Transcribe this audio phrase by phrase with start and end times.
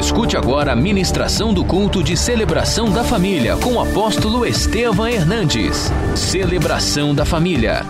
[0.00, 5.90] Escute agora a ministração do culto de celebração da família com o apóstolo Estevam Hernandes.
[6.16, 7.82] Celebração da família.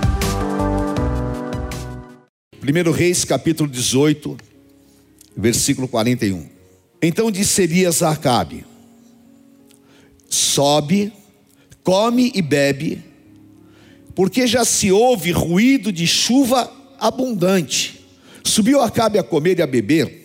[2.60, 4.36] 1 Reis capítulo 18,
[5.36, 6.48] versículo 41.
[7.00, 8.66] Então disse Elias a Acabe:
[10.28, 11.12] Sobe,
[11.84, 13.04] come e bebe,
[14.16, 18.04] porque já se ouve ruído de chuva abundante.
[18.42, 20.19] Subiu Acabe a comer e a beber.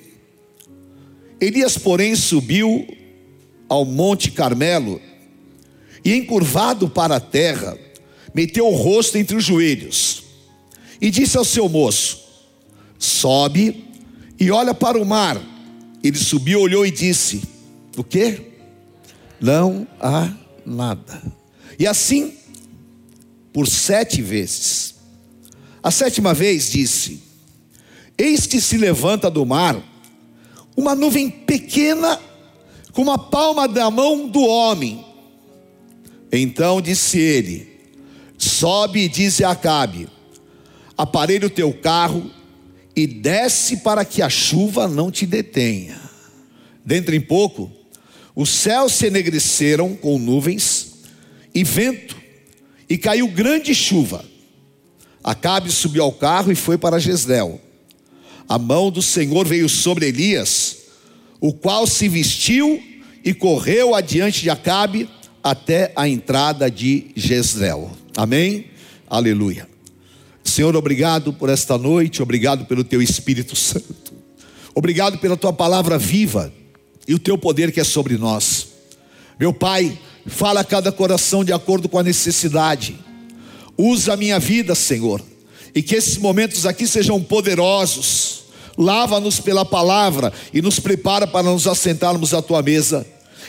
[1.45, 2.87] Elias, porém, subiu
[3.69, 4.99] ao monte Carmelo
[6.03, 7.77] e, encurvado para a terra,
[8.33, 10.23] meteu o rosto entre os joelhos
[10.99, 12.23] e disse ao seu moço:
[12.97, 13.85] Sobe
[14.39, 15.39] e olha para o mar.
[16.03, 17.43] Ele subiu, olhou e disse:
[17.95, 18.41] O que?
[19.39, 20.33] Não há
[20.65, 21.21] nada.
[21.77, 22.33] E assim,
[23.53, 24.95] por sete vezes.
[25.83, 27.21] A sétima vez disse:
[28.17, 29.94] Eis que se levanta do mar
[30.75, 32.19] uma nuvem pequena,
[32.91, 35.05] como a palma da mão do homem.
[36.31, 37.79] Então disse ele:
[38.37, 40.09] Sobe e diz a Acabe:
[40.97, 42.29] Aparelhe o teu carro
[42.95, 45.99] e desce para que a chuva não te detenha.
[46.83, 47.71] Dentro em pouco,
[48.35, 50.95] os céus se enegreceram com nuvens
[51.53, 52.17] e vento,
[52.89, 54.23] e caiu grande chuva.
[55.23, 57.64] Acabe subiu ao carro e foi para Jezreel
[58.47, 60.77] a mão do Senhor veio sobre Elias,
[61.41, 62.81] o qual se vestiu
[63.23, 65.09] e correu adiante de Acabe
[65.43, 67.91] até a entrada de Jezreel.
[68.15, 68.67] Amém?
[69.07, 69.67] Aleluia.
[70.43, 74.13] Senhor, obrigado por esta noite, obrigado pelo teu Espírito Santo.
[74.75, 76.53] Obrigado pela tua palavra viva
[77.07, 78.67] e o teu poder que é sobre nós.
[79.39, 82.95] Meu Pai, fala a cada coração de acordo com a necessidade.
[83.77, 85.21] Usa a minha vida, Senhor
[85.75, 88.45] e que esses momentos aqui sejam poderosos.
[88.77, 93.05] Lava-nos pela palavra e nos prepara para nos assentarmos à tua mesa.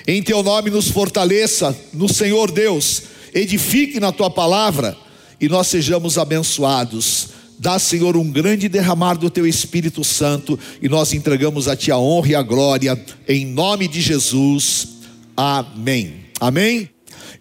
[0.06, 3.02] Em teu nome nos fortaleça no Senhor Deus,
[3.32, 4.96] edifique na tua palavra
[5.40, 7.28] e nós sejamos abençoados.
[7.58, 11.98] Dá, Senhor, um grande derramar do teu Espírito Santo e nós entregamos a ti a
[11.98, 14.88] honra e a glória, em nome de Jesus.
[15.36, 16.26] Amém.
[16.38, 16.90] Amém.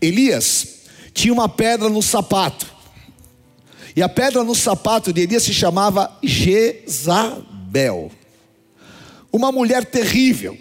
[0.02, 0.68] Elias
[1.14, 2.75] tinha uma pedra no sapato.
[3.96, 8.12] E a pedra no sapato de Elias se chamava Jezabel.
[9.32, 10.58] Uma mulher terrível,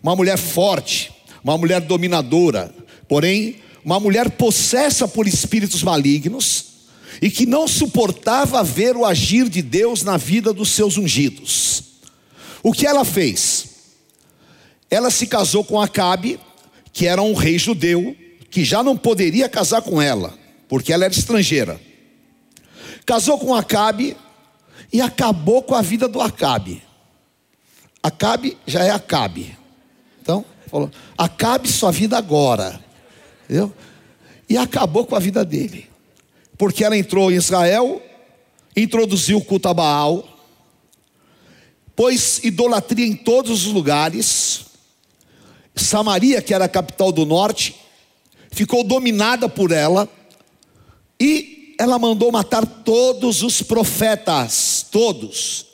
[0.00, 1.12] uma mulher forte,
[1.42, 2.72] uma mulher dominadora,
[3.08, 6.66] porém, uma mulher possessa por espíritos malignos
[7.20, 11.82] e que não suportava ver o agir de Deus na vida dos seus ungidos.
[12.62, 13.66] O que ela fez?
[14.88, 16.38] Ela se casou com Acabe,
[16.92, 18.16] que era um rei judeu,
[18.50, 21.91] que já não poderia casar com ela, porque ela era estrangeira
[23.04, 24.16] casou com Acabe
[24.92, 26.82] e acabou com a vida do Acabe.
[28.02, 29.56] Acabe já é Acabe.
[30.20, 32.80] Então, falou: acabe sua vida agora.
[33.44, 33.72] Entendeu?
[34.48, 35.88] E acabou com a vida dele.
[36.56, 38.02] Porque ela entrou em Israel,
[38.76, 40.26] introduziu o culto a Baal,
[41.96, 44.66] pôs idolatria em todos os lugares.
[45.74, 47.74] Samaria, que era a capital do norte,
[48.50, 50.08] ficou dominada por ela
[51.18, 55.66] e ela mandou matar todos os profetas, todos.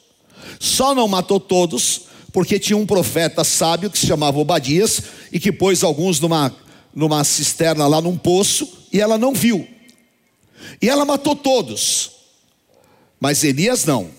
[0.58, 2.02] Só não matou todos,
[2.32, 6.56] porque tinha um profeta sábio que se chamava Obadias e que pôs alguns numa,
[6.94, 9.68] numa cisterna lá num poço e ela não viu.
[10.80, 12.12] E ela matou todos.
[13.20, 14.10] Mas Elias não.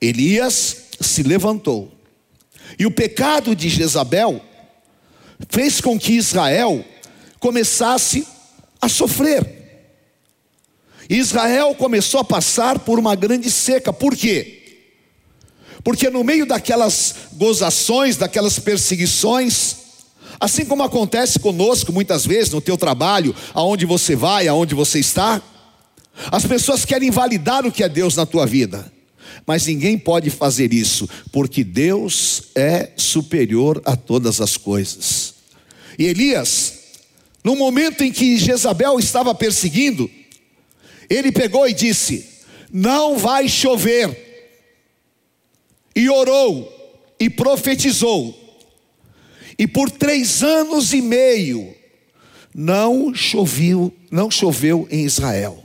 [0.00, 1.92] Elias se levantou.
[2.78, 4.40] E o pecado de Jezabel
[5.50, 6.82] fez com que Israel
[7.38, 8.26] começasse
[8.80, 9.61] a sofrer.
[11.08, 14.62] Israel começou a passar por uma grande seca, por quê?
[15.84, 19.76] Porque no meio daquelas gozações, daquelas perseguições,
[20.38, 25.42] assim como acontece conosco muitas vezes no teu trabalho, aonde você vai, aonde você está,
[26.30, 28.92] as pessoas querem validar o que é Deus na tua vida.
[29.46, 35.34] Mas ninguém pode fazer isso, porque Deus é superior a todas as coisas.
[35.98, 36.74] E Elias,
[37.42, 40.08] no momento em que Jezabel estava perseguindo,
[41.14, 42.28] ele pegou e disse:
[42.72, 44.30] Não vai chover.
[45.94, 46.72] E orou
[47.20, 48.38] e profetizou.
[49.58, 51.74] E por três anos e meio
[52.54, 55.62] não choveu, não choveu em Israel.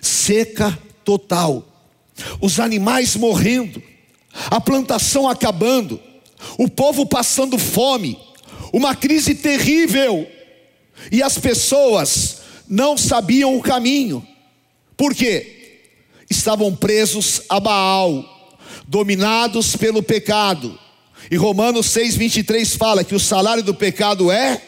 [0.00, 1.64] Seca total.
[2.40, 3.82] Os animais morrendo,
[4.50, 6.00] a plantação acabando,
[6.58, 8.18] o povo passando fome,
[8.72, 10.26] uma crise terrível.
[11.12, 12.38] E as pessoas
[12.68, 14.26] não sabiam o caminho.
[14.98, 15.80] Por quê?
[16.28, 20.78] Estavam presos a Baal, dominados pelo pecado.
[21.30, 24.60] E Romanos 6:23 fala que o salário do pecado é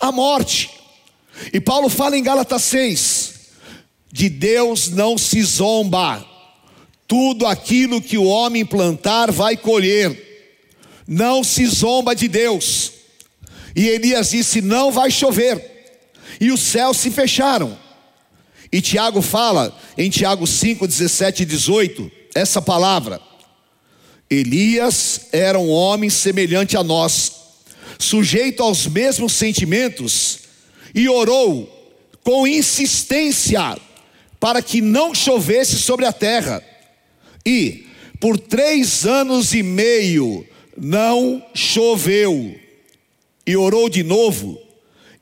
[0.00, 0.70] a morte.
[1.52, 3.34] E Paulo fala em Gálatas 6:
[4.14, 6.24] de Deus não se zomba.
[7.08, 10.62] Tudo aquilo que o homem plantar vai colher.
[11.04, 12.92] Não se zomba de Deus.
[13.74, 15.98] E Elias disse: Não vai chover.
[16.40, 17.76] E os céus se fecharam.
[18.74, 23.20] E Tiago fala em Tiago 5, 17 e 18, essa palavra.
[24.28, 27.34] Elias era um homem semelhante a nós,
[28.00, 30.40] sujeito aos mesmos sentimentos,
[30.92, 31.70] e orou
[32.24, 33.78] com insistência
[34.40, 36.60] para que não chovesse sobre a terra.
[37.46, 37.86] E
[38.18, 40.44] por três anos e meio
[40.76, 42.58] não choveu.
[43.46, 44.60] E orou de novo,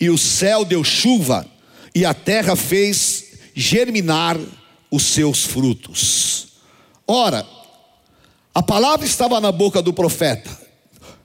[0.01, 1.47] e o céu deu chuva,
[1.95, 4.39] e a terra fez germinar
[4.91, 6.49] os seus frutos.
[7.07, 7.47] Ora,
[8.55, 10.51] a palavra estava na boca do profeta,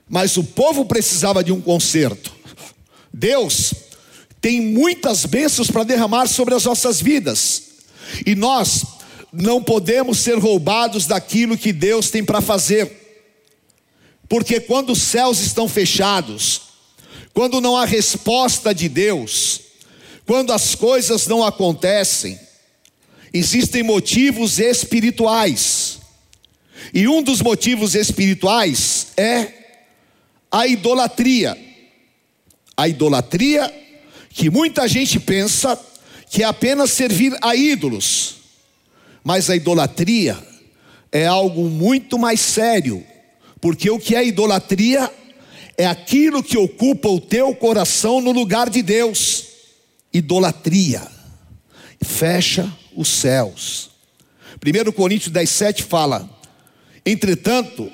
[0.08, 2.32] mas o povo precisava de um conserto.
[3.12, 3.74] Deus
[4.40, 7.62] tem muitas bênçãos para derramar sobre as nossas vidas,
[8.24, 8.84] e nós
[9.32, 12.90] não podemos ser roubados daquilo que Deus tem para fazer,
[14.28, 16.62] porque quando os céus estão fechados,
[17.34, 19.60] quando não há resposta de Deus,
[20.28, 22.38] quando as coisas não acontecem,
[23.32, 26.00] existem motivos espirituais.
[26.92, 29.54] E um dos motivos espirituais é
[30.52, 31.56] a idolatria.
[32.76, 33.72] A idolatria
[34.28, 35.80] que muita gente pensa
[36.28, 38.34] que é apenas servir a ídolos.
[39.24, 40.36] Mas a idolatria
[41.10, 43.02] é algo muito mais sério,
[43.62, 45.10] porque o que é idolatria
[45.78, 49.37] é aquilo que ocupa o teu coração no lugar de Deus.
[50.12, 51.06] Idolatria
[52.02, 53.90] fecha os céus.
[54.64, 56.28] 1 Coríntios 10, 7 fala:
[57.04, 57.90] Entretanto,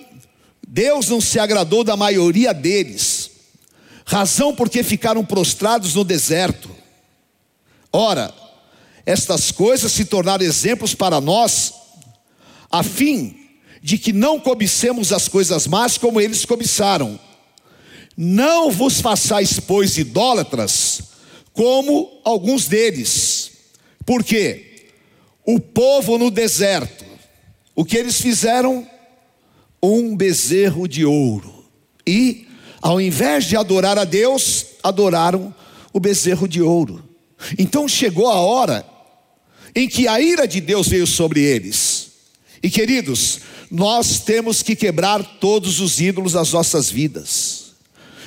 [0.66, 3.30] Deus não se agradou da maioria deles,
[4.04, 6.70] razão porque ficaram prostrados no deserto.
[7.92, 8.32] Ora,
[9.06, 11.74] estas coisas se tornaram exemplos para nós,
[12.70, 13.36] a fim
[13.82, 17.20] de que não cobicemos as coisas más como eles cobiçaram.
[18.16, 21.13] Não vos façais, pois, idólatras,
[21.54, 23.52] como alguns deles,
[24.04, 24.90] porque
[25.46, 27.06] o povo no deserto,
[27.74, 28.86] o que eles fizeram?
[29.84, 31.64] um bezerro de ouro.
[32.06, 32.46] E,
[32.80, 35.54] ao invés de adorar a Deus, adoraram
[35.92, 37.06] o bezerro de ouro.
[37.58, 38.84] Então chegou a hora
[39.74, 42.12] em que a ira de Deus veio sobre eles.
[42.62, 43.40] E queridos,
[43.70, 47.74] nós temos que quebrar todos os ídolos das nossas vidas.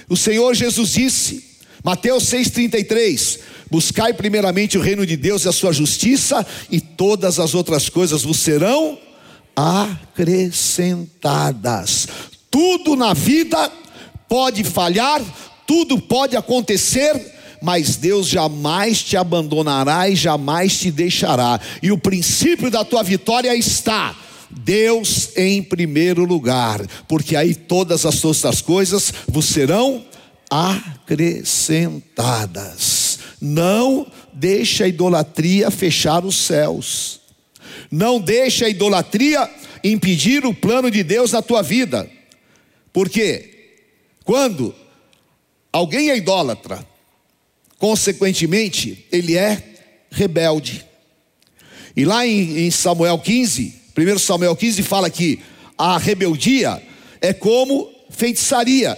[0.07, 1.46] O Senhor Jesus disse,
[1.87, 3.39] Mateus 6,33:
[3.71, 8.23] Buscai primeiramente o reino de Deus e a sua justiça, e todas as outras coisas
[8.23, 8.97] vos serão
[9.55, 12.09] acrescentadas.
[12.51, 13.71] Tudo na vida
[14.27, 15.21] pode falhar,
[15.65, 17.15] tudo pode acontecer,
[17.61, 21.57] mas Deus jamais te abandonará e jamais te deixará.
[21.81, 24.13] E o princípio da tua vitória está
[24.51, 30.16] Deus em primeiro lugar, porque aí todas as outras coisas vos serão acrescentadas.
[33.39, 37.21] Não deixe a idolatria fechar os céus.
[37.91, 39.49] Não deixe a idolatria
[39.83, 42.09] impedir o plano de Deus na tua vida.
[42.91, 43.77] Porque
[44.23, 44.73] quando
[45.71, 46.85] alguém é idólatra,
[47.77, 49.61] consequentemente, ele é
[50.09, 50.85] rebelde.
[51.95, 55.39] E lá em, em Samuel 15, 1 Samuel 15 fala que
[55.77, 56.81] a rebeldia
[57.21, 58.97] é como feitiçaria.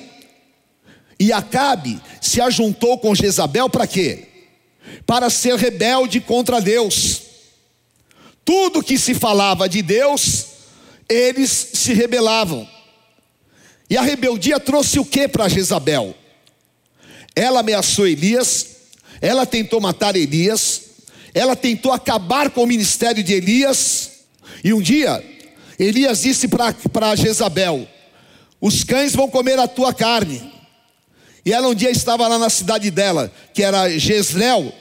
[1.20, 4.28] E Acabe se ajuntou com Jezabel para quê?
[5.06, 7.22] Para ser rebelde contra Deus.
[8.46, 10.46] Tudo que se falava de Deus,
[11.08, 12.68] eles se rebelavam.
[13.90, 16.16] E a rebeldia trouxe o que para Jezabel?
[17.36, 18.68] Ela ameaçou Elias,
[19.20, 20.84] ela tentou matar Elias,
[21.34, 24.12] ela tentou acabar com o ministério de Elias,
[24.64, 25.24] e um dia,
[25.78, 27.88] Elias disse para Jezabel:
[28.60, 30.59] Os cães vão comer a tua carne.
[31.46, 34.74] E ela um dia estava lá na cidade dela, que era Jezreel,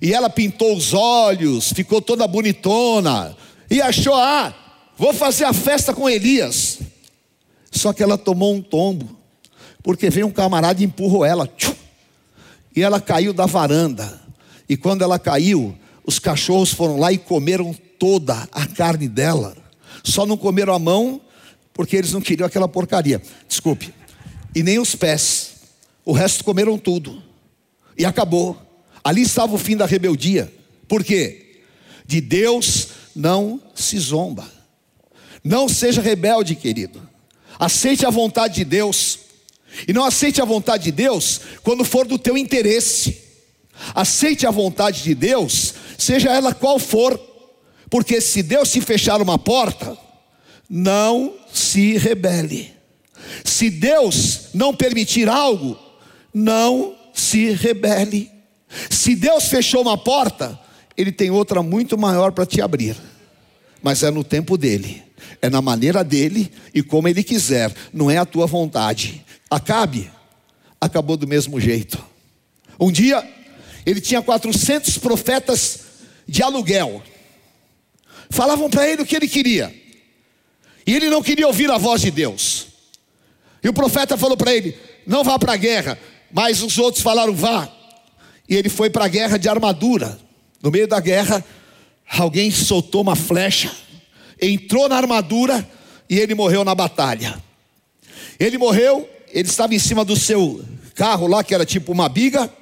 [0.00, 3.36] e ela pintou os olhos, ficou toda bonitona,
[3.70, 4.54] e achou, ah,
[4.96, 6.78] vou fazer a festa com Elias.
[7.70, 9.16] Só que ela tomou um tombo,
[9.82, 11.74] porque veio um camarada e empurrou ela, tchum,
[12.74, 14.20] e ela caiu da varanda.
[14.68, 19.56] E quando ela caiu, os cachorros foram lá e comeram toda a carne dela.
[20.04, 21.20] Só não comeram a mão,
[21.72, 23.20] porque eles não queriam aquela porcaria.
[23.48, 23.92] Desculpe.
[24.54, 25.55] E nem os pés.
[26.06, 27.20] O resto comeram tudo.
[27.98, 28.56] E acabou.
[29.02, 30.52] Ali estava o fim da rebeldia.
[30.86, 31.62] Por quê?
[32.06, 34.48] De Deus não se zomba.
[35.42, 37.02] Não seja rebelde, querido.
[37.58, 39.18] Aceite a vontade de Deus.
[39.88, 43.20] E não aceite a vontade de Deus quando for do teu interesse.
[43.92, 47.20] Aceite a vontade de Deus, seja ela qual for,
[47.90, 49.98] porque se Deus se fechar uma porta,
[50.68, 52.72] não se rebele.
[53.44, 55.78] Se Deus não permitir algo,
[56.36, 58.30] não se rebele.
[58.90, 60.60] Se Deus fechou uma porta,
[60.94, 62.94] Ele tem outra muito maior para te abrir,
[63.82, 65.02] mas é no tempo dele,
[65.40, 69.24] é na maneira dele e como Ele quiser, não é a tua vontade.
[69.48, 70.10] Acabe,
[70.78, 72.04] acabou do mesmo jeito.
[72.78, 73.26] Um dia,
[73.86, 75.80] ele tinha 400 profetas
[76.28, 77.02] de aluguel,
[78.28, 79.74] falavam para ele o que ele queria,
[80.86, 82.66] e ele não queria ouvir a voz de Deus.
[83.64, 84.76] E o profeta falou para ele:
[85.06, 85.98] Não vá para a guerra.
[86.36, 87.66] Mas os outros falaram: Vá.
[88.46, 90.18] E ele foi para a guerra de armadura.
[90.62, 91.42] No meio da guerra,
[92.06, 93.74] alguém soltou uma flecha,
[94.40, 95.66] entrou na armadura
[96.10, 97.42] e ele morreu na batalha.
[98.38, 100.62] Ele morreu, ele estava em cima do seu
[100.94, 102.52] carro lá, que era tipo uma biga,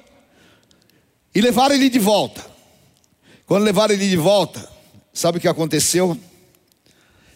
[1.33, 2.45] e levaram ele de volta.
[3.45, 4.67] Quando levaram ele de volta,
[5.13, 6.17] sabe o que aconteceu?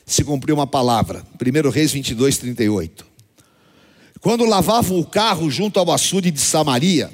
[0.05, 1.21] Se cumpriu uma palavra.
[1.39, 3.08] 1 Reis 22, 38.
[4.21, 7.09] Quando lavavam o carro junto ao açude de Samaria,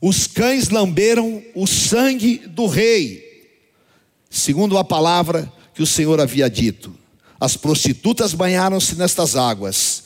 [0.00, 3.22] os cães lamberam o sangue do rei,
[4.28, 6.94] segundo a palavra que o Senhor havia dito.
[7.40, 10.04] As prostitutas banharam-se nestas águas.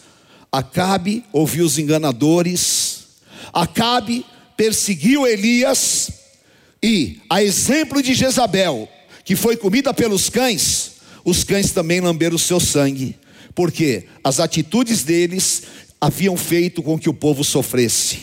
[0.50, 3.04] Acabe ouviu os enganadores.
[3.52, 4.24] Acabe
[4.56, 6.10] perseguiu Elias.
[6.82, 8.88] E, a exemplo de Jezabel,
[9.24, 10.92] que foi comida pelos cães,
[11.24, 13.16] os cães também lamberam o seu sangue,
[13.54, 15.62] porque as atitudes deles
[16.06, 18.18] haviam feito com que o povo sofresse.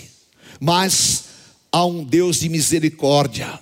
[0.57, 1.25] Mas
[1.69, 3.59] há um Deus de misericórdia,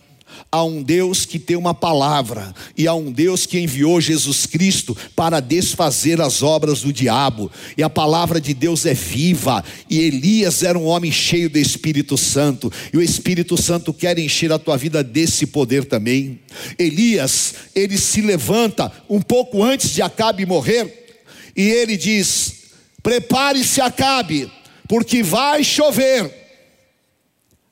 [0.52, 4.96] há um Deus que tem uma palavra, e há um Deus que enviou Jesus Cristo
[5.16, 10.62] para desfazer as obras do diabo, e a palavra de Deus é viva, e Elias
[10.62, 14.78] era um homem cheio do Espírito Santo, e o Espírito Santo quer encher a tua
[14.78, 16.40] vida desse poder também.
[16.78, 21.18] Elias, ele se levanta um pouco antes de Acabe morrer,
[21.56, 22.61] e ele diz:
[23.02, 24.52] Prepare-se, Acabe,
[24.88, 26.32] porque vai chover.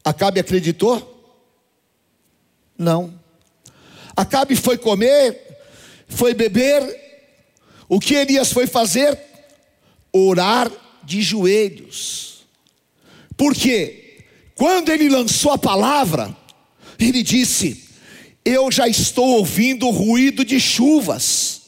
[0.03, 1.05] Acabe acreditou?
[2.77, 3.13] Não.
[4.15, 5.39] Acabe foi comer,
[6.07, 6.81] foi beber.
[7.87, 9.17] O que Elias foi fazer?
[10.11, 10.71] Orar
[11.03, 12.45] de joelhos.
[13.37, 14.23] Porque
[14.55, 16.35] quando ele lançou a palavra,
[16.99, 17.85] ele disse:
[18.43, 21.61] Eu já estou ouvindo o ruído de chuvas,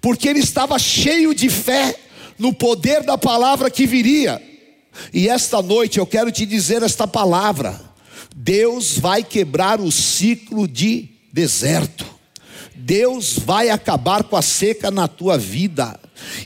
[0.00, 1.94] porque ele estava cheio de fé
[2.38, 4.42] no poder da palavra que viria.
[5.12, 7.80] E esta noite eu quero te dizer esta palavra:
[8.34, 12.16] Deus vai quebrar o ciclo de deserto.
[12.74, 15.98] Deus vai acabar com a seca na tua vida,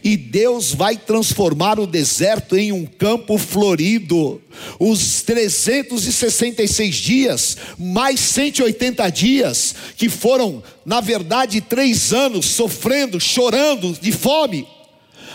[0.03, 4.41] e Deus vai transformar o deserto em um campo florido.
[4.79, 14.13] Os 366 dias, mais 180 dias, que foram, na verdade, três anos sofrendo, chorando de
[14.13, 14.67] fome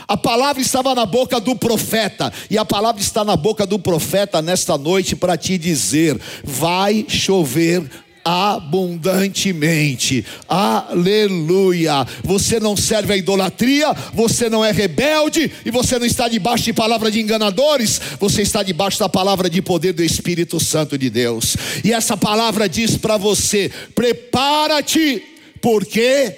[0.07, 4.41] a palavra estava na boca do profeta, e a palavra está na boca do profeta
[4.41, 7.89] nesta noite para te dizer: vai chover
[8.25, 10.25] abundantemente.
[10.49, 12.05] Aleluia.
[12.23, 16.73] Você não serve a idolatria, você não é rebelde e você não está debaixo de
[16.73, 21.55] palavra de enganadores, você está debaixo da palavra de poder do Espírito Santo de Deus.
[21.83, 25.21] E essa palavra diz para você: prepara-te,
[25.61, 26.35] porque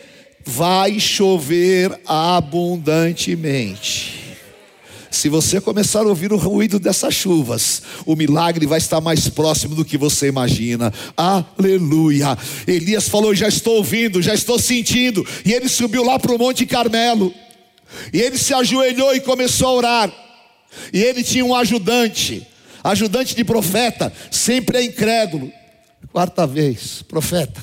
[0.48, 4.16] vai chover abundantemente.
[5.12, 9.76] Se você começar a ouvir o ruído dessas chuvas, o milagre vai estar mais próximo
[9.76, 10.94] do que você imagina.
[11.18, 12.38] Aleluia.
[12.66, 15.28] Elias falou: Já estou ouvindo, já estou sentindo.
[15.44, 17.34] E ele subiu lá para o Monte Carmelo.
[18.14, 20.14] E ele se ajoelhou e começou a orar.
[20.94, 22.46] E ele tinha um ajudante,
[22.84, 25.52] ajudante de profeta, sempre é incrédulo.
[26.12, 27.60] Quarta vez, profeta,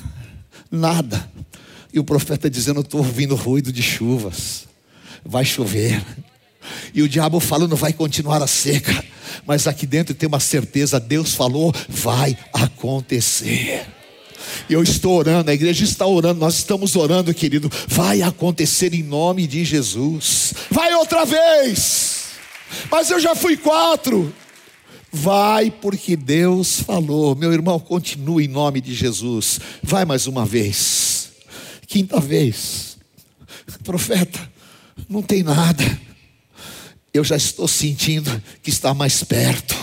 [0.69, 1.33] nada.
[1.95, 4.67] E o profeta dizendo: Estou ouvindo ruído de chuvas,
[5.23, 6.05] vai chover.
[6.93, 9.03] E o diabo falando: Vai continuar a seca.
[9.45, 13.85] Mas aqui dentro tem uma certeza: Deus falou, vai acontecer.
[14.69, 17.71] Eu estou orando, a igreja está orando, nós estamos orando, querido.
[17.87, 20.53] Vai acontecer em nome de Jesus.
[20.69, 22.25] Vai outra vez.
[22.91, 24.33] Mas eu já fui quatro.
[25.11, 27.35] Vai porque Deus falou.
[27.35, 29.59] Meu irmão, continue em nome de Jesus.
[29.81, 31.14] Vai mais uma vez.
[31.87, 32.97] Quinta vez,
[33.83, 34.51] profeta,
[35.07, 35.83] não tem nada.
[37.13, 39.75] Eu já estou sentindo que está mais perto.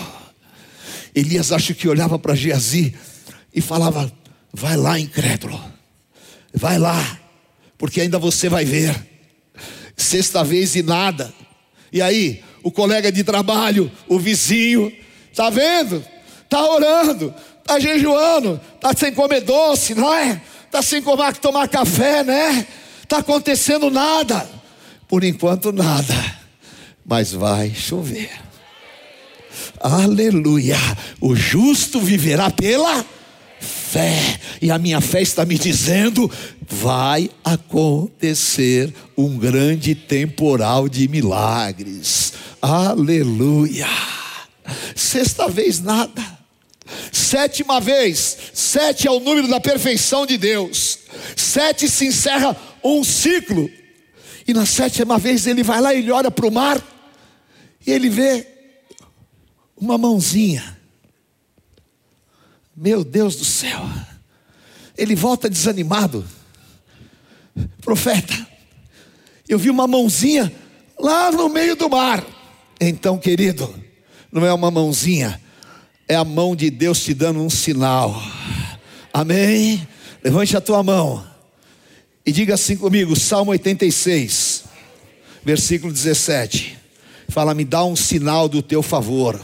[1.15, 2.93] Elias acho que olhava para Geazi
[3.53, 4.11] e falava:
[4.51, 5.59] Vai lá, incrédulo,
[6.53, 7.19] vai lá,
[7.77, 8.95] porque ainda você vai ver.
[9.95, 11.33] Sexta vez e nada.
[11.91, 14.91] E aí, o colega de trabalho, o vizinho,
[15.31, 16.03] está vendo?
[16.43, 20.41] Está orando, está jejuando, está sem comer doce, não é?
[20.73, 22.65] Está sem comer, tomar café, né?
[23.03, 24.49] Está acontecendo nada.
[25.07, 26.15] Por enquanto, nada.
[27.05, 28.31] Mas vai chover.
[29.79, 30.79] Aleluia.
[31.21, 33.05] O justo viverá pela
[33.59, 34.39] fé.
[34.59, 36.27] E a minha fé está me dizendo:
[36.67, 42.33] vai acontecer um grande temporal de milagres.
[42.59, 43.85] Aleluia.
[44.95, 46.32] Sexta vez, nada.
[47.11, 50.99] Sétima vez, sete é o número da perfeição de Deus.
[51.35, 53.69] Sete se encerra um ciclo.
[54.47, 56.81] E na sétima vez ele vai lá e ele olha para o mar
[57.85, 58.47] e ele vê
[59.75, 60.77] uma mãozinha.
[62.75, 63.81] Meu Deus do céu.
[64.97, 66.25] Ele volta desanimado.
[67.81, 68.47] Profeta,
[69.47, 70.51] eu vi uma mãozinha
[70.99, 72.25] lá no meio do mar.
[72.79, 73.73] Então, querido,
[74.31, 75.39] não é uma mãozinha,
[76.13, 78.21] é a mão de Deus te dando um sinal.
[79.11, 79.87] Amém?
[80.23, 81.25] Levante a tua mão
[82.25, 84.63] e diga assim comigo, Salmo 86,
[85.43, 86.77] versículo 17.
[87.27, 89.39] Fala, me dá um sinal do teu favor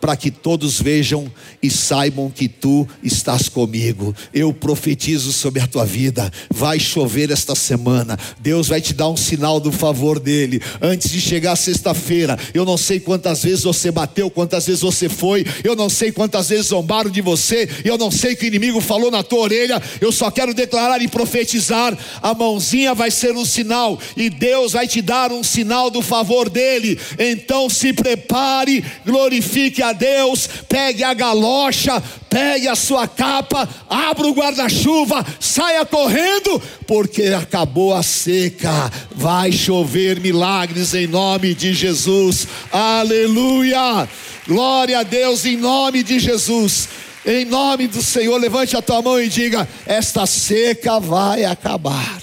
[0.00, 1.30] para que todos vejam
[1.62, 4.14] e saibam que tu estás comigo.
[4.32, 6.30] Eu profetizo sobre a tua vida.
[6.50, 8.18] Vai chover esta semana.
[8.40, 10.60] Deus vai te dar um sinal do favor dele.
[10.80, 15.44] Antes de chegar sexta-feira, eu não sei quantas vezes você bateu, quantas vezes você foi,
[15.64, 19.10] eu não sei quantas vezes zombaram de você, eu não sei que o inimigo falou
[19.10, 19.82] na tua orelha.
[20.00, 24.86] Eu só quero declarar e profetizar: a mãozinha vai ser um sinal e Deus vai
[24.86, 26.98] te dar um sinal do favor dele.
[27.18, 34.26] Então se prepare, glorifique a a Deus, pegue a galocha, pegue a sua capa, abra
[34.26, 42.46] o guarda-chuva, saia correndo, porque acabou a seca, vai chover milagres em nome de Jesus,
[42.72, 44.08] aleluia,
[44.46, 46.88] glória a Deus em nome de Jesus.
[47.26, 52.22] Em nome do Senhor, levante a tua mão e diga: Esta seca vai acabar.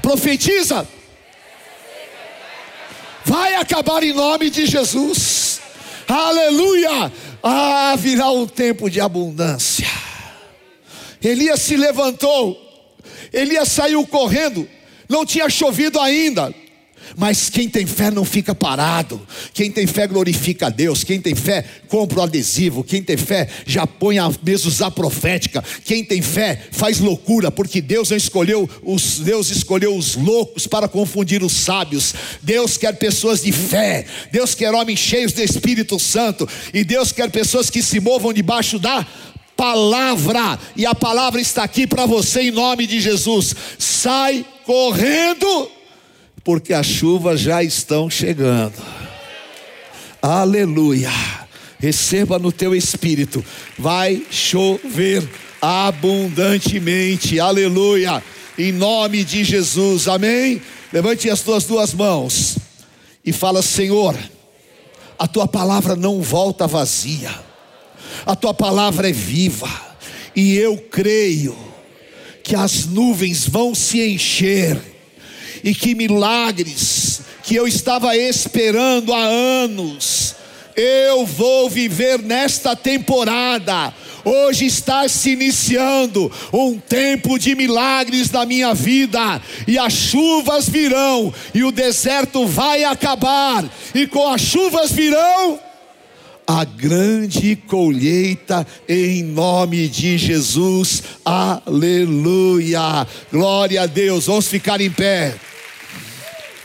[0.00, 0.88] Profetiza,
[3.26, 5.45] vai acabar em nome de Jesus
[6.08, 9.86] aleluia, ah, virá um tempo de abundância.
[11.22, 12.60] Elias se levantou,
[13.32, 14.68] Elias saiu correndo,
[15.08, 16.54] não tinha chovido ainda,
[17.16, 19.20] mas quem tem fé não fica parado.
[19.52, 21.04] Quem tem fé glorifica a Deus.
[21.04, 22.82] Quem tem fé compra o adesivo.
[22.82, 25.62] Quem tem fé já põe a mesa profética.
[25.84, 30.88] Quem tem fé faz loucura, porque Deus não escolheu os Deus escolheu os loucos para
[30.88, 32.14] confundir os sábios.
[32.42, 34.06] Deus quer pessoas de fé.
[34.32, 38.78] Deus quer homens cheios do Espírito Santo e Deus quer pessoas que se movam debaixo
[38.78, 39.06] da
[39.56, 43.54] palavra, e a palavra está aqui para você em nome de Jesus.
[43.78, 45.70] Sai correndo
[46.46, 48.80] porque as chuvas já estão chegando.
[50.22, 51.10] Aleluia.
[51.76, 53.44] Receba no teu espírito,
[53.76, 55.28] vai chover
[55.60, 57.40] abundantemente.
[57.40, 58.22] Aleluia.
[58.56, 60.06] Em nome de Jesus.
[60.06, 60.62] Amém.
[60.92, 62.58] Levante as tuas duas mãos
[63.24, 64.16] e fala: Senhor,
[65.18, 67.34] a tua palavra não volta vazia.
[68.24, 69.68] A tua palavra é viva.
[70.36, 71.56] E eu creio
[72.44, 74.95] que as nuvens vão se encher
[75.62, 80.34] e que milagres que eu estava esperando há anos,
[80.74, 83.94] eu vou viver nesta temporada.
[84.24, 91.32] Hoje está se iniciando um tempo de milagres na minha vida, e as chuvas virão,
[91.54, 93.64] e o deserto vai acabar,
[93.94, 95.60] e com as chuvas virão
[96.46, 101.02] a grande colheita em nome de Jesus.
[101.24, 103.06] Aleluia.
[103.32, 104.26] Glória a Deus.
[104.26, 105.34] Vamos ficar em pé.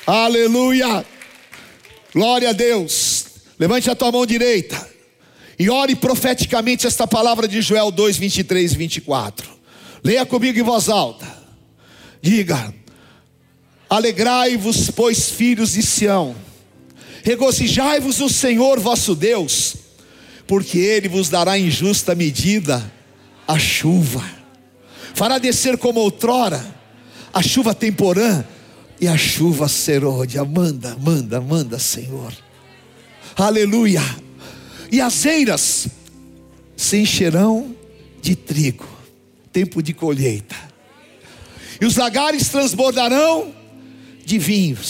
[0.06, 1.06] Aleluia.
[2.14, 3.26] Glória a Deus.
[3.58, 4.90] Levante a tua mão direita
[5.58, 9.48] e ore profeticamente esta palavra de Joel 2, 23 e 24.
[10.04, 11.28] Leia comigo em voz alta.
[12.22, 12.74] Diga:
[13.90, 16.36] Alegrai-vos, pois, filhos de Sião,
[17.24, 19.76] regozijai-vos no Senhor vosso Deus,
[20.48, 22.92] porque Ele vos dará em justa medida
[23.48, 24.24] a chuva,
[25.14, 26.64] fará descer como outrora
[27.34, 28.44] a chuva temporã
[29.00, 30.44] e a chuva serôdia.
[30.44, 32.34] Manda, manda, manda, Senhor.
[33.36, 34.02] Aleluia.
[34.92, 35.88] E as eiras
[36.76, 37.76] se encherão
[38.22, 38.88] de trigo,
[39.52, 40.56] tempo de colheita.
[41.80, 43.54] E os lagares transbordarão
[44.24, 44.86] de vinhos,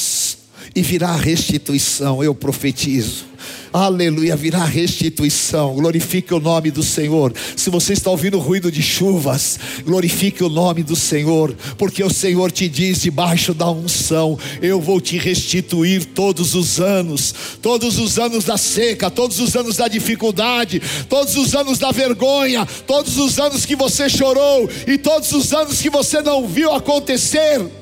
[0.73, 3.31] e virá restituição, eu profetizo.
[3.73, 5.75] Aleluia, virá restituição.
[5.75, 7.33] Glorifique o nome do Senhor.
[7.55, 12.51] Se você está ouvindo ruído de chuvas, glorifique o nome do Senhor, porque o Senhor
[12.51, 18.43] te diz debaixo da unção: Eu vou te restituir todos os anos, todos os anos
[18.43, 23.65] da seca, todos os anos da dificuldade, todos os anos da vergonha, todos os anos
[23.65, 27.80] que você chorou e todos os anos que você não viu acontecer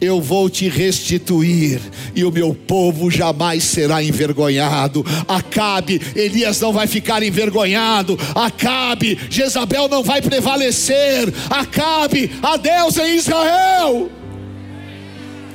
[0.00, 1.80] eu vou te restituir,
[2.14, 5.04] e o meu povo jamais será envergonhado.
[5.26, 8.18] Acabe, Elias não vai ficar envergonhado.
[8.34, 11.32] Acabe, Jezabel não vai prevalecer.
[11.48, 14.10] Acabe, a Deus em Israel.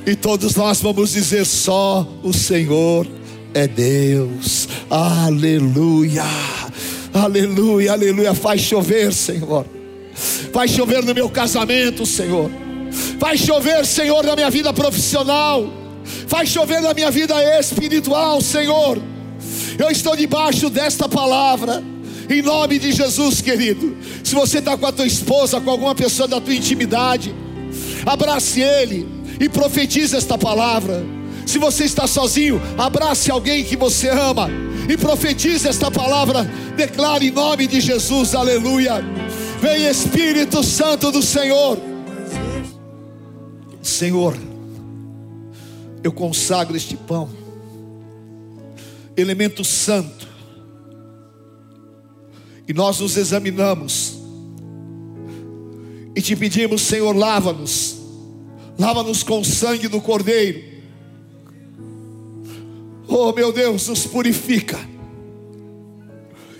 [0.06, 3.06] E todos nós vamos dizer: só o Senhor
[3.54, 4.68] é Deus.
[4.88, 6.24] Aleluia,
[7.12, 8.34] aleluia, aleluia.
[8.34, 9.66] Faz chover, Senhor.
[10.52, 12.50] Faz chover no meu casamento, Senhor
[13.18, 15.70] Vai chover, Senhor, na minha vida profissional.
[16.26, 18.98] Vai chover na minha vida espiritual, Senhor.
[19.78, 21.82] Eu estou debaixo desta palavra.
[22.28, 23.96] Em nome de Jesus, querido.
[24.22, 27.34] Se você está com a tua esposa, com alguma pessoa da tua intimidade,
[28.06, 29.06] abrace ele
[29.40, 31.04] e profetize esta palavra.
[31.46, 34.48] Se você está sozinho, abrace alguém que você ama
[34.88, 36.48] e profetize esta palavra.
[36.76, 39.04] Declare em nome de Jesus, aleluia.
[39.60, 41.89] Vem Espírito Santo do Senhor.
[43.82, 44.36] Senhor,
[46.02, 47.30] eu consagro este pão,
[49.16, 50.28] elemento santo,
[52.68, 54.18] e nós nos examinamos,
[56.14, 57.96] e te pedimos, Senhor, lava-nos,
[58.78, 60.62] lava-nos com o sangue do Cordeiro,
[63.08, 64.78] oh meu Deus, nos purifica,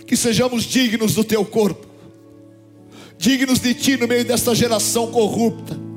[0.07, 1.87] que sejamos dignos do teu corpo,
[3.17, 5.90] dignos de ti no meio desta geração corrupta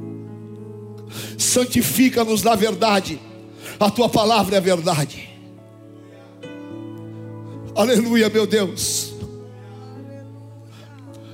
[1.39, 3.21] santifica-nos na verdade,
[3.79, 5.29] a tua palavra é verdade.
[7.75, 9.13] Aleluia, meu Deus.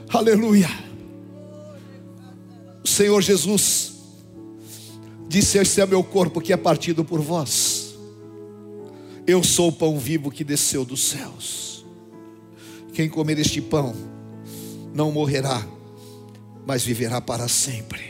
[0.09, 0.69] Aleluia.
[2.83, 3.93] O Senhor Jesus
[5.29, 7.95] disse: Este é meu corpo que é partido por vós.
[9.27, 11.85] Eu sou o pão vivo que desceu dos céus.
[12.93, 13.95] Quem comer este pão
[14.93, 15.65] não morrerá,
[16.67, 18.10] mas viverá para sempre.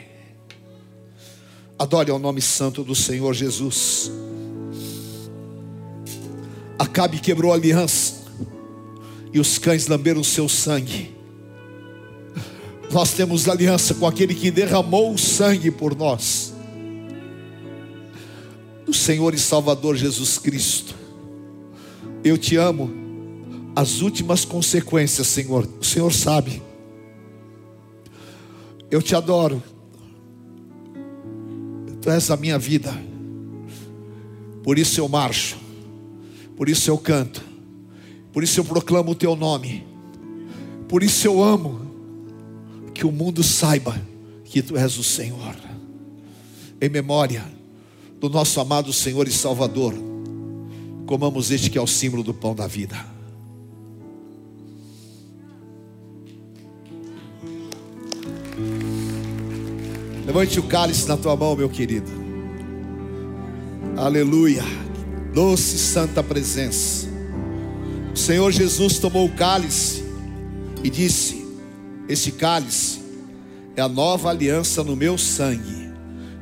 [1.81, 4.13] Adore ao nome santo do Senhor Jesus.
[6.79, 8.17] Acabe quebrou a aliança,
[9.33, 11.17] e os cães lamberam o seu sangue.
[12.93, 16.53] Nós temos aliança com aquele que derramou o sangue por nós,
[18.87, 20.95] o Senhor e Salvador Jesus Cristo.
[22.23, 22.91] Eu te amo,
[23.75, 26.63] as últimas consequências, Senhor, o Senhor sabe.
[28.91, 29.63] Eu te adoro,
[32.01, 32.93] Tu és a minha vida.
[34.63, 35.57] Por isso eu marcho.
[36.57, 37.45] Por isso eu canto.
[38.33, 39.85] Por isso eu proclamo o teu nome.
[40.89, 41.81] Por isso eu amo
[42.93, 44.01] que o mundo saiba
[44.45, 45.57] que tu és o Senhor.
[46.81, 47.45] Em memória
[48.19, 49.95] do nosso amado Senhor e Salvador,
[51.07, 53.20] comamos este que é o símbolo do pão da vida.
[60.31, 62.09] Levante o cálice na tua mão, meu querido.
[63.97, 64.63] Aleluia.
[65.35, 67.09] Doce santa presença.
[68.15, 70.05] O Senhor Jesus tomou o cálice
[70.85, 71.45] e disse:
[72.09, 73.01] Este cálice
[73.75, 75.91] é a nova aliança no meu sangue.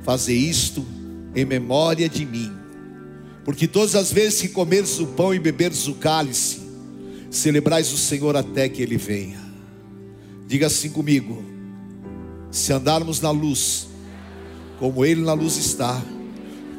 [0.02, 0.84] Fazer isto
[1.34, 2.52] em memória de mim.
[3.42, 6.60] Porque todas as vezes que comeres o pão e beberes o cálice,
[7.30, 9.40] celebrais o Senhor até que ele venha.
[10.46, 11.42] Diga assim comigo:
[12.50, 13.88] se andarmos na luz,
[14.78, 16.02] como Ele na luz está,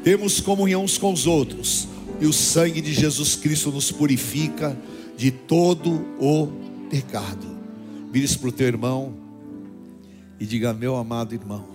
[0.03, 1.87] temos comunhão uns com os outros,
[2.19, 4.77] e o sangue de Jesus Cristo nos purifica
[5.17, 6.47] de todo o
[6.89, 7.47] pecado.
[8.11, 9.13] Vire-se para o teu irmão
[10.39, 11.67] e diga: Meu amado irmão,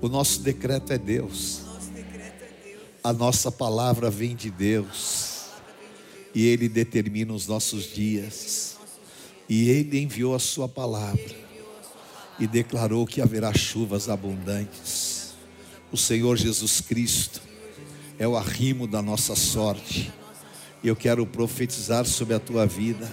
[0.00, 1.62] o nosso decreto é Deus,
[3.02, 5.46] a nossa palavra vem de Deus,
[6.34, 8.76] e Ele determina os nossos dias,
[9.48, 11.47] e Ele enviou a Sua palavra
[12.38, 15.34] e declarou que haverá chuvas abundantes.
[15.90, 17.40] O Senhor Jesus Cristo
[18.18, 20.12] é o arrimo da nossa sorte.
[20.82, 23.10] Eu quero profetizar sobre a tua vida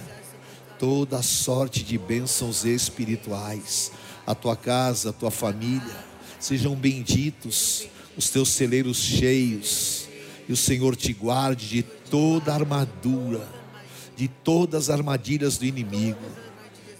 [0.78, 3.90] toda sorte de bênçãos espirituais.
[4.26, 6.04] A tua casa, a tua família,
[6.38, 10.08] sejam benditos os teus celeiros cheios.
[10.48, 13.48] E o Senhor te guarde de toda armadura,
[14.16, 16.24] de todas as armadilhas do inimigo.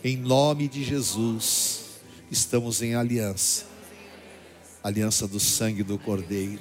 [0.02, 1.65] Em nome de Jesus
[2.30, 3.76] estamos em aliança
[4.86, 6.60] aliança do sangue do Cordeiro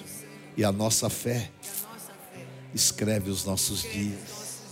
[0.58, 1.52] e a nossa fé
[2.74, 4.64] escreve os nossos dias.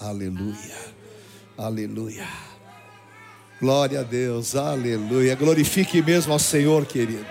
[0.00, 0.74] Aleluia,
[1.58, 2.26] aleluia.
[3.60, 5.34] Glória a Deus, aleluia.
[5.34, 7.26] Glorifique mesmo ao Senhor, querido.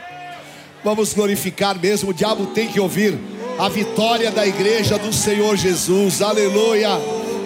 [0.83, 2.11] Vamos glorificar mesmo.
[2.11, 3.17] O diabo tem que ouvir
[3.57, 6.89] a vitória da igreja do Senhor Jesus, aleluia.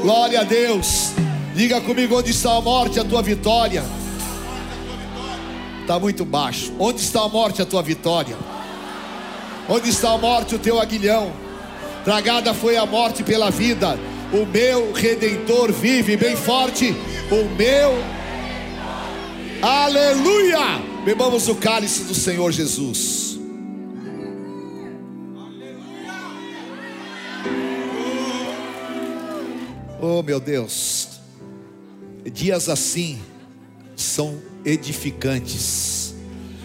[0.01, 1.11] Glória a Deus.
[1.55, 4.00] Diga comigo onde está a morte, a tua vitória.
[5.91, 6.71] Está muito baixo.
[6.79, 8.37] Onde está a morte, a tua vitória?
[9.67, 11.33] Onde está a morte, o teu aguilhão?
[12.05, 13.99] Tragada foi a morte pela vida.
[14.31, 16.95] O meu redentor vive bem forte.
[17.29, 17.91] O meu.
[19.61, 20.81] Aleluia!
[21.03, 23.37] Bebamos o cálice do Senhor Jesus.
[30.01, 31.19] Oh, meu Deus.
[32.31, 33.21] Dias assim
[33.93, 36.13] são edificantes.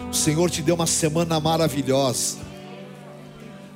[0.09, 2.37] O Senhor te deu uma semana maravilhosa.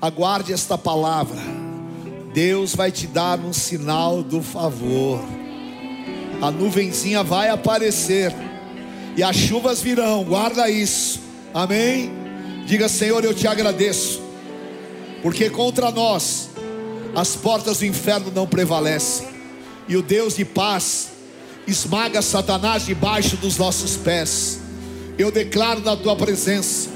[0.02, 1.40] Aguarde esta palavra.
[2.34, 5.22] Deus vai te dar um sinal do favor.
[6.42, 8.34] A nuvenzinha vai aparecer
[9.16, 10.24] e as chuvas virão.
[10.24, 11.20] Guarda isso.
[11.54, 12.12] Amém.
[12.66, 14.22] Diga, Senhor, eu te agradeço.
[15.22, 16.50] Porque contra nós
[17.14, 19.28] as portas do inferno não prevalecem.
[19.88, 21.11] E o Deus de paz
[21.72, 24.60] esmaga Satanás debaixo dos nossos pés.
[25.18, 26.90] Eu declaro na tua presença: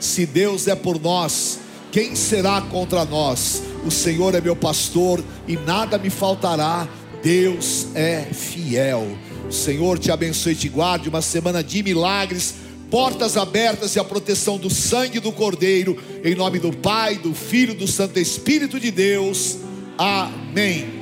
[0.00, 1.58] se Deus é por nós,
[1.90, 3.62] quem será contra nós?
[3.84, 6.88] O Senhor é meu pastor e nada me faltará.
[7.22, 9.06] Deus é fiel.
[9.48, 11.08] O Senhor te abençoe e te guarde.
[11.08, 12.54] Uma semana de milagres,
[12.90, 15.96] portas abertas e a proteção do sangue do Cordeiro.
[16.24, 19.58] Em nome do Pai, do Filho, do Santo Espírito de Deus.
[19.98, 21.01] Amém.